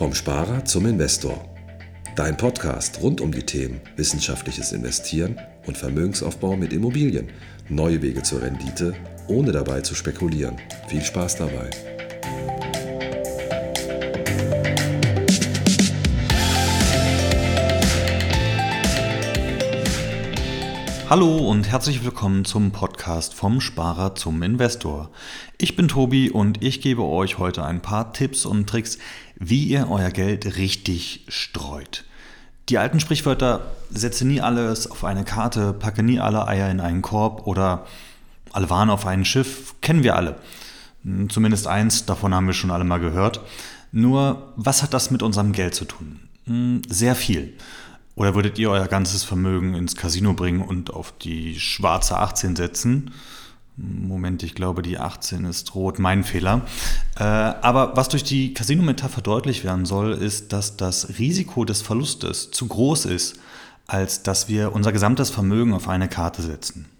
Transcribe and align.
Vom 0.00 0.14
Sparer 0.14 0.64
zum 0.64 0.86
Investor. 0.86 1.44
Dein 2.16 2.34
Podcast 2.34 3.02
rund 3.02 3.20
um 3.20 3.32
die 3.32 3.42
Themen 3.42 3.82
wissenschaftliches 3.96 4.72
Investieren 4.72 5.38
und 5.66 5.76
Vermögensaufbau 5.76 6.56
mit 6.56 6.72
Immobilien. 6.72 7.28
Neue 7.68 8.00
Wege 8.00 8.22
zur 8.22 8.40
Rendite, 8.40 8.94
ohne 9.28 9.52
dabei 9.52 9.82
zu 9.82 9.94
spekulieren. 9.94 10.56
Viel 10.88 11.02
Spaß 11.02 11.36
dabei. 11.36 11.68
Hallo 21.10 21.38
und 21.38 21.68
herzlich 21.68 22.04
willkommen 22.04 22.44
zum 22.44 22.70
Podcast 22.70 23.34
vom 23.34 23.60
Sparer 23.60 24.14
zum 24.14 24.44
Investor. 24.44 25.10
Ich 25.58 25.74
bin 25.74 25.88
Tobi 25.88 26.30
und 26.30 26.62
ich 26.62 26.80
gebe 26.80 27.02
euch 27.02 27.36
heute 27.38 27.64
ein 27.64 27.82
paar 27.82 28.12
Tipps 28.12 28.46
und 28.46 28.68
Tricks, 28.68 28.96
wie 29.34 29.64
ihr 29.64 29.90
euer 29.90 30.10
Geld 30.10 30.56
richtig 30.56 31.24
streut. 31.26 32.04
Die 32.68 32.78
alten 32.78 33.00
Sprichwörter, 33.00 33.72
setze 33.90 34.24
nie 34.24 34.40
alles 34.40 34.88
auf 34.88 35.02
eine 35.02 35.24
Karte, 35.24 35.72
packe 35.72 36.04
nie 36.04 36.20
alle 36.20 36.46
Eier 36.46 36.70
in 36.70 36.78
einen 36.78 37.02
Korb 37.02 37.44
oder 37.44 37.86
alle 38.52 38.70
Waren 38.70 38.88
auf 38.88 39.04
ein 39.04 39.24
Schiff, 39.24 39.74
kennen 39.80 40.04
wir 40.04 40.14
alle. 40.14 40.36
Zumindest 41.28 41.66
eins, 41.66 42.06
davon 42.06 42.32
haben 42.36 42.46
wir 42.46 42.54
schon 42.54 42.70
alle 42.70 42.84
mal 42.84 43.00
gehört. 43.00 43.40
Nur, 43.90 44.52
was 44.54 44.84
hat 44.84 44.94
das 44.94 45.10
mit 45.10 45.24
unserem 45.24 45.50
Geld 45.50 45.74
zu 45.74 45.86
tun? 45.86 46.20
Hm, 46.46 46.82
sehr 46.88 47.16
viel. 47.16 47.54
Oder 48.20 48.34
würdet 48.34 48.58
ihr 48.58 48.70
euer 48.70 48.86
ganzes 48.86 49.24
Vermögen 49.24 49.72
ins 49.72 49.96
Casino 49.96 50.34
bringen 50.34 50.60
und 50.60 50.92
auf 50.92 51.14
die 51.22 51.58
schwarze 51.58 52.18
18 52.18 52.54
setzen? 52.54 53.12
Moment, 53.78 54.42
ich 54.42 54.54
glaube, 54.54 54.82
die 54.82 54.98
18 54.98 55.46
ist 55.46 55.74
rot, 55.74 55.98
mein 55.98 56.22
Fehler. 56.22 56.66
Äh, 57.18 57.22
aber 57.22 57.96
was 57.96 58.10
durch 58.10 58.22
die 58.22 58.52
Casino-Metapher 58.52 59.22
deutlich 59.22 59.64
werden 59.64 59.86
soll, 59.86 60.12
ist, 60.12 60.52
dass 60.52 60.76
das 60.76 61.18
Risiko 61.18 61.64
des 61.64 61.80
Verlustes 61.80 62.50
zu 62.50 62.68
groß 62.68 63.06
ist, 63.06 63.40
als 63.86 64.22
dass 64.22 64.50
wir 64.50 64.74
unser 64.74 64.92
gesamtes 64.92 65.30
Vermögen 65.30 65.72
auf 65.72 65.88
eine 65.88 66.06
Karte 66.06 66.42
setzen. 66.42 66.90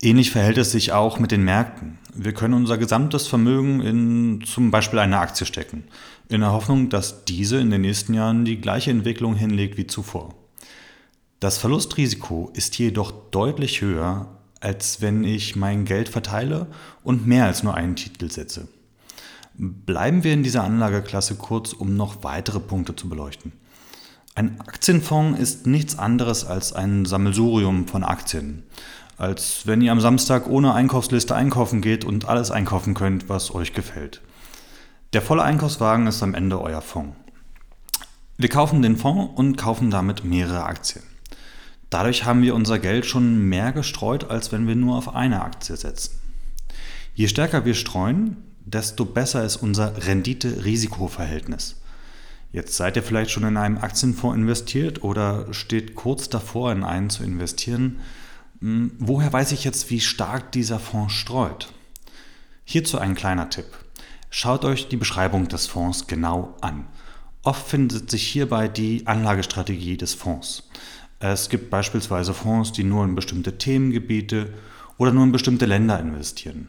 Ähnlich 0.00 0.30
verhält 0.30 0.58
es 0.58 0.70
sich 0.70 0.92
auch 0.92 1.18
mit 1.18 1.32
den 1.32 1.42
Märkten. 1.42 1.98
Wir 2.14 2.32
können 2.32 2.54
unser 2.54 2.78
gesamtes 2.78 3.26
Vermögen 3.26 3.80
in 3.80 4.44
zum 4.46 4.70
Beispiel 4.70 5.00
eine 5.00 5.18
Aktie 5.18 5.46
stecken, 5.46 5.82
in 6.28 6.42
der 6.42 6.52
Hoffnung, 6.52 6.90
dass 6.90 7.24
diese 7.24 7.58
in 7.58 7.70
den 7.70 7.80
nächsten 7.80 8.14
Jahren 8.14 8.44
die 8.44 8.60
gleiche 8.60 8.92
Entwicklung 8.92 9.34
hinlegt 9.34 9.76
wie 9.76 9.88
zuvor. 9.88 10.32
Das 11.44 11.58
Verlustrisiko 11.58 12.50
ist 12.54 12.78
jedoch 12.78 13.12
deutlich 13.30 13.82
höher, 13.82 14.28
als 14.60 15.02
wenn 15.02 15.24
ich 15.24 15.56
mein 15.56 15.84
Geld 15.84 16.08
verteile 16.08 16.68
und 17.02 17.26
mehr 17.26 17.44
als 17.44 17.62
nur 17.62 17.74
einen 17.74 17.96
Titel 17.96 18.30
setze. 18.30 18.66
Bleiben 19.52 20.24
wir 20.24 20.32
in 20.32 20.42
dieser 20.42 20.64
Anlageklasse 20.64 21.34
kurz, 21.34 21.74
um 21.74 21.98
noch 21.98 22.24
weitere 22.24 22.60
Punkte 22.60 22.96
zu 22.96 23.10
beleuchten. 23.10 23.52
Ein 24.34 24.58
Aktienfonds 24.58 25.38
ist 25.38 25.66
nichts 25.66 25.98
anderes 25.98 26.46
als 26.46 26.72
ein 26.72 27.04
Sammelsurium 27.04 27.88
von 27.88 28.04
Aktien. 28.04 28.62
Als 29.18 29.66
wenn 29.66 29.82
ihr 29.82 29.92
am 29.92 30.00
Samstag 30.00 30.48
ohne 30.48 30.72
Einkaufsliste 30.72 31.34
einkaufen 31.34 31.82
geht 31.82 32.06
und 32.06 32.26
alles 32.26 32.52
einkaufen 32.52 32.94
könnt, 32.94 33.28
was 33.28 33.54
euch 33.54 33.74
gefällt. 33.74 34.22
Der 35.12 35.20
volle 35.20 35.42
Einkaufswagen 35.42 36.06
ist 36.06 36.22
am 36.22 36.32
Ende 36.32 36.58
euer 36.58 36.80
Fonds. 36.80 37.14
Wir 38.38 38.48
kaufen 38.48 38.80
den 38.80 38.96
Fonds 38.96 39.34
und 39.36 39.58
kaufen 39.58 39.90
damit 39.90 40.24
mehrere 40.24 40.64
Aktien. 40.64 41.04
Dadurch 41.94 42.24
haben 42.24 42.42
wir 42.42 42.56
unser 42.56 42.80
Geld 42.80 43.06
schon 43.06 43.48
mehr 43.48 43.70
gestreut, 43.70 44.28
als 44.28 44.50
wenn 44.50 44.66
wir 44.66 44.74
nur 44.74 44.96
auf 44.96 45.14
eine 45.14 45.42
Aktie 45.42 45.76
setzen. 45.76 46.18
Je 47.14 47.28
stärker 47.28 47.64
wir 47.64 47.74
streuen, 47.74 48.36
desto 48.64 49.04
besser 49.04 49.44
ist 49.44 49.58
unser 49.58 50.04
Rendite-Risiko-Verhältnis. 50.04 51.80
Jetzt 52.50 52.76
seid 52.76 52.96
ihr 52.96 53.04
vielleicht 53.04 53.30
schon 53.30 53.44
in 53.44 53.56
einem 53.56 53.78
Aktienfonds 53.78 54.36
investiert 54.36 55.04
oder 55.04 55.54
steht 55.54 55.94
kurz 55.94 56.28
davor, 56.28 56.72
in 56.72 56.82
einen 56.82 57.10
zu 57.10 57.22
investieren. 57.22 58.00
Hm, 58.58 58.90
woher 58.98 59.32
weiß 59.32 59.52
ich 59.52 59.62
jetzt, 59.62 59.88
wie 59.90 60.00
stark 60.00 60.50
dieser 60.50 60.80
Fonds 60.80 61.14
streut? 61.14 61.68
Hierzu 62.64 62.98
ein 62.98 63.14
kleiner 63.14 63.50
Tipp. 63.50 63.66
Schaut 64.30 64.64
euch 64.64 64.88
die 64.88 64.96
Beschreibung 64.96 65.46
des 65.46 65.68
Fonds 65.68 66.08
genau 66.08 66.56
an. 66.60 66.88
Oft 67.44 67.68
findet 67.68 68.10
sich 68.10 68.26
hierbei 68.26 68.66
die 68.66 69.06
Anlagestrategie 69.06 69.96
des 69.96 70.14
Fonds. 70.14 70.64
Es 71.18 71.48
gibt 71.48 71.70
beispielsweise 71.70 72.34
Fonds, 72.34 72.72
die 72.72 72.84
nur 72.84 73.04
in 73.04 73.14
bestimmte 73.14 73.56
Themengebiete 73.56 74.52
oder 74.98 75.12
nur 75.12 75.24
in 75.24 75.32
bestimmte 75.32 75.66
Länder 75.66 75.98
investieren. 75.98 76.68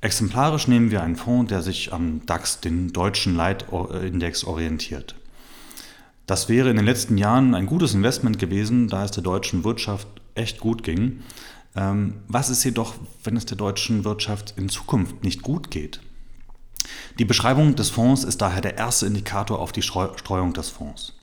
Exemplarisch 0.00 0.66
nehmen 0.66 0.90
wir 0.90 1.02
einen 1.02 1.16
Fonds, 1.16 1.48
der 1.48 1.62
sich 1.62 1.92
am 1.92 2.26
DAX, 2.26 2.60
den 2.60 2.92
deutschen 2.92 3.36
Leitindex, 3.36 4.44
orientiert. 4.44 5.14
Das 6.26 6.48
wäre 6.48 6.70
in 6.70 6.76
den 6.76 6.84
letzten 6.84 7.18
Jahren 7.18 7.54
ein 7.54 7.66
gutes 7.66 7.94
Investment 7.94 8.38
gewesen, 8.38 8.88
da 8.88 9.04
es 9.04 9.12
der 9.12 9.22
deutschen 9.22 9.64
Wirtschaft 9.64 10.08
echt 10.34 10.60
gut 10.60 10.82
ging. 10.82 11.20
Ähm, 11.76 12.14
was 12.28 12.50
ist 12.50 12.64
jedoch, 12.64 12.94
wenn 13.22 13.36
es 13.36 13.46
der 13.46 13.56
deutschen 13.56 14.04
Wirtschaft 14.04 14.54
in 14.56 14.68
Zukunft 14.68 15.22
nicht 15.22 15.42
gut 15.42 15.70
geht? 15.70 16.00
Die 17.18 17.24
Beschreibung 17.24 17.76
des 17.76 17.90
Fonds 17.90 18.24
ist 18.24 18.40
daher 18.40 18.60
der 18.60 18.78
erste 18.78 19.06
Indikator 19.06 19.58
auf 19.58 19.72
die 19.72 19.82
Streuung 19.82 20.52
des 20.52 20.68
Fonds. 20.68 21.14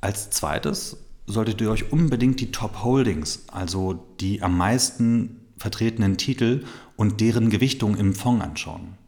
Als 0.00 0.30
zweites 0.30 0.96
solltet 1.26 1.60
ihr 1.60 1.70
euch 1.70 1.92
unbedingt 1.92 2.40
die 2.40 2.50
Top 2.50 2.82
Holdings, 2.82 3.44
also 3.48 4.04
die 4.20 4.42
am 4.42 4.56
meisten 4.56 5.40
vertretenen 5.56 6.16
Titel 6.16 6.64
und 6.96 7.20
deren 7.20 7.50
Gewichtung 7.50 7.96
im 7.96 8.14
Fonds 8.14 8.44
anschauen. 8.44 8.98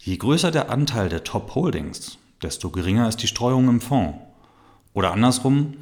Je 0.00 0.16
größer 0.16 0.50
der 0.50 0.70
Anteil 0.70 1.08
der 1.08 1.24
Top 1.24 1.54
Holdings, 1.54 2.18
desto 2.42 2.70
geringer 2.70 3.08
ist 3.08 3.22
die 3.22 3.26
Streuung 3.26 3.68
im 3.68 3.80
Fonds. 3.80 4.18
Oder 4.92 5.12
andersrum, 5.12 5.74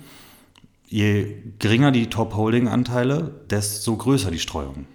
je 0.86 1.36
geringer 1.58 1.92
die 1.92 2.08
Top 2.08 2.34
Holding 2.34 2.68
Anteile, 2.68 3.34
desto 3.50 3.96
größer 3.96 4.30
die 4.30 4.38
Streuung. 4.38 4.86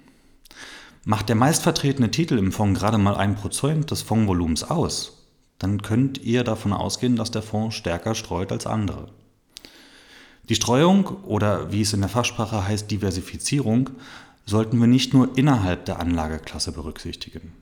Macht 1.05 1.29
der 1.29 1.35
meistvertretene 1.35 2.11
Titel 2.11 2.37
im 2.37 2.51
Fonds 2.51 2.79
gerade 2.79 2.97
mal 2.97 3.15
ein 3.15 3.35
Prozent 3.35 3.89
des 3.91 4.01
Fondsvolumens 4.01 4.63
aus, 4.63 5.27
dann 5.57 5.81
könnt 5.81 6.19
ihr 6.19 6.43
davon 6.43 6.73
ausgehen, 6.73 7.15
dass 7.15 7.31
der 7.31 7.41
Fonds 7.41 7.75
stärker 7.75 8.15
streut 8.15 8.51
als 8.51 8.65
andere. 8.65 9.11
Die 10.49 10.55
Streuung 10.55 11.05
oder 11.25 11.71
wie 11.71 11.81
es 11.81 11.93
in 11.93 12.01
der 12.01 12.09
Fachsprache 12.09 12.67
heißt 12.67 12.89
Diversifizierung 12.89 13.91
sollten 14.47 14.79
wir 14.79 14.87
nicht 14.87 15.13
nur 15.13 15.37
innerhalb 15.37 15.85
der 15.85 15.99
Anlageklasse 15.99 16.71
berücksichtigen. 16.71 17.53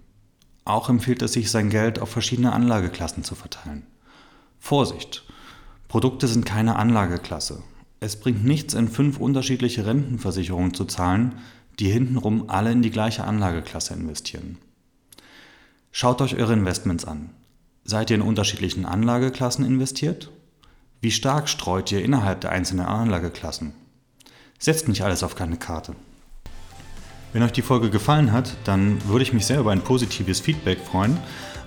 Auch 0.64 0.88
empfiehlt 0.88 1.22
es 1.22 1.34
sich, 1.34 1.52
sein 1.52 1.70
Geld 1.70 2.00
auf 2.00 2.10
verschiedene 2.10 2.54
Anlageklassen 2.54 3.26
zu 3.26 3.36
verteilen. 3.36 3.86
Vorsicht! 4.58 5.26
Produkte 5.90 6.28
sind 6.28 6.46
keine 6.46 6.78
Anlageklasse. 6.78 7.62
Es 8.00 8.20
bringt 8.20 8.46
nichts, 8.46 8.74
in 8.74 8.88
fünf 8.88 9.20
unterschiedliche 9.20 9.86
Rentenversicherungen 9.86 10.74
zu 10.74 10.86
zahlen, 10.86 11.36
die 11.80 11.90
hintenrum 11.90 12.50
alle 12.50 12.72
in 12.72 12.82
die 12.82 12.92
gleiche 12.92 13.26
Anlageklasse 13.26 13.94
investieren. 13.94 14.58
Schaut 15.92 16.22
euch 16.22 16.36
eure 16.36 16.54
Investments 16.54 17.04
an. 17.04 17.32
Seid 17.84 18.10
ihr 18.10 18.16
in 18.16 18.22
unterschiedlichen 18.22 18.86
Anlageklassen 18.86 19.66
investiert? 19.66 20.30
Wie 21.00 21.12
stark 21.12 21.48
streut 21.48 21.92
ihr 21.92 22.04
innerhalb 22.04 22.42
der 22.42 22.52
einzelnen 22.52 22.88
Anlageklassen? 22.88 23.74
Setzt 24.58 24.88
nicht 24.88 25.04
alles 25.04 25.22
auf 25.22 25.36
keine 25.36 25.58
Karte. 25.58 25.96
Wenn 27.34 27.44
euch 27.44 27.52
die 27.52 27.62
Folge 27.62 27.92
gefallen 27.92 28.32
hat, 28.32 28.56
dann 28.64 28.98
würde 29.08 29.22
ich 29.22 29.32
mich 29.32 29.46
sehr 29.46 29.60
über 29.60 29.72
ein 29.72 29.84
positives 29.84 30.40
Feedback 30.40 30.80
freuen. 30.80 31.18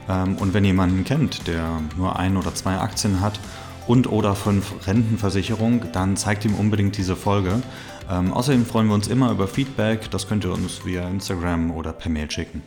Ähm, 0.09 0.37
und 0.39 0.53
wenn 0.53 0.65
jemanden 0.65 1.05
kennt, 1.05 1.47
der 1.47 1.81
nur 1.97 2.19
ein 2.19 2.37
oder 2.37 2.55
zwei 2.57 2.79
Aktien 2.79 3.21
hat 3.21 3.39
und 3.87 4.11
oder 4.11 4.35
fünf 4.35 4.87
Rentenversicherung, 4.89 5.93
dann 5.93 6.17
zeigt 6.17 6.45
ihm 6.45 6.57
unbedingt 6.57 6.97
diese 6.97 7.15
Folge. 7.15 7.63
Ähm, 8.11 8.33
außerdem 8.33 8.67
freuen 8.67 8.89
wir 8.89 8.95
uns 8.95 9.07
immer 9.07 9.31
über 9.31 9.47
Feedback. 9.47 10.11
Das 10.11 10.27
könnt 10.27 10.45
ihr 10.45 10.53
uns 10.53 10.85
via 10.85 11.09
Instagram 11.09 11.71
oder 11.71 11.93
per 11.93 12.11
Mail 12.11 12.29
schicken. 12.29 12.63